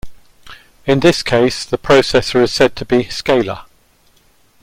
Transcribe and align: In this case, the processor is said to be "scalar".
In 0.87 1.01
this 1.01 1.21
case, 1.21 1.63
the 1.63 1.77
processor 1.77 2.41
is 2.41 2.51
said 2.51 2.75
to 2.77 2.85
be 2.85 3.03
"scalar". 3.03 3.65